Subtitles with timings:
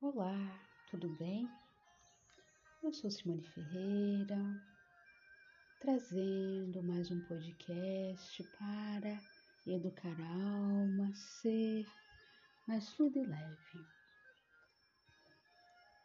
[0.00, 1.50] Olá, tudo bem?
[2.84, 4.38] Eu sou Simone Ferreira,
[5.80, 9.20] trazendo mais um podcast para
[9.66, 11.84] educar a alma, ser
[12.64, 13.88] mais fluido e leve.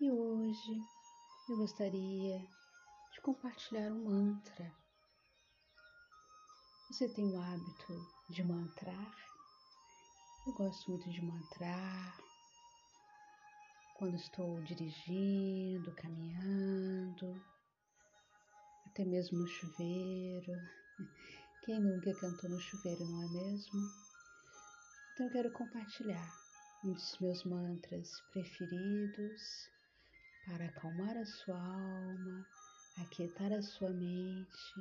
[0.00, 0.82] E hoje
[1.48, 2.44] eu gostaria
[3.12, 4.74] de compartilhar um mantra.
[6.90, 9.14] Você tem o hábito de mantrar?
[10.44, 12.25] Eu gosto muito de mantrar
[13.98, 17.42] quando estou dirigindo, caminhando,
[18.86, 20.52] até mesmo no chuveiro.
[21.64, 23.80] Quem nunca cantou no chuveiro, não é mesmo?
[25.12, 26.30] Então eu quero compartilhar
[26.84, 29.70] um dos meus mantras preferidos
[30.44, 32.46] para acalmar a sua alma,
[32.98, 34.74] aquietar a sua mente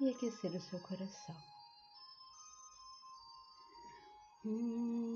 [0.00, 1.36] e aquecer o seu coração.
[4.46, 5.06] Hum,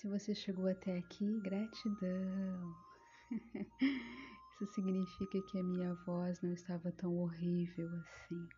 [0.00, 2.74] Se você chegou até aqui, gratidão.
[4.58, 8.48] Isso significa que a minha voz não estava tão horrível assim.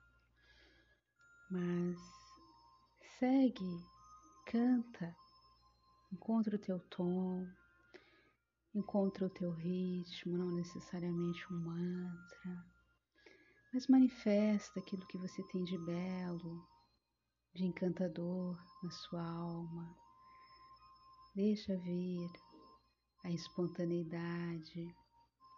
[1.50, 1.98] Mas
[3.18, 3.84] segue,
[4.46, 5.16] canta,
[6.12, 7.44] encontra o teu tom,
[8.72, 12.64] encontra o teu ritmo, não necessariamente um mantra,
[13.74, 16.64] mas manifesta aquilo que você tem de belo,
[17.52, 20.01] de encantador na sua alma
[21.34, 22.30] Deixa vir
[23.24, 24.94] a espontaneidade,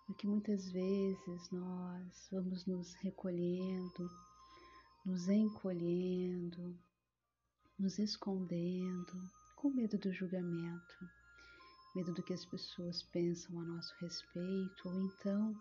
[0.07, 4.09] porque muitas vezes nós vamos nos recolhendo,
[5.05, 6.79] nos encolhendo,
[7.77, 11.11] nos escondendo, com medo do julgamento,
[11.97, 15.61] medo do que as pessoas pensam a nosso respeito, ou então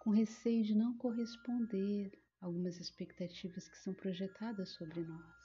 [0.00, 2.10] com receio de não corresponder
[2.40, 5.36] a algumas expectativas que são projetadas sobre nós.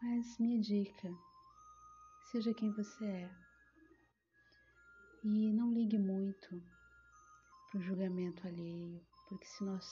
[0.00, 1.12] Mas minha dica
[2.30, 3.30] Seja quem você é.
[5.22, 6.60] E não ligue muito
[7.70, 9.86] para o julgamento alheio, porque se nós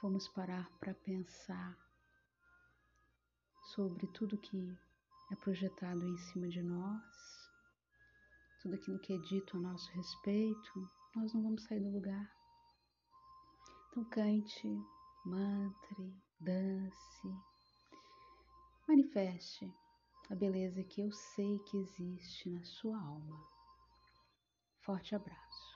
[0.00, 1.78] formos parar para pensar
[3.74, 4.74] sobre tudo que
[5.30, 7.50] é projetado em cima de nós,
[8.62, 12.34] tudo aquilo que é dito a nosso respeito, nós não vamos sair do lugar.
[13.90, 14.82] Então cante,
[15.26, 17.28] mantre, dance,
[18.88, 19.83] manifeste
[20.30, 23.38] a beleza que eu sei que existe na sua alma.
[24.80, 25.73] Forte abraço.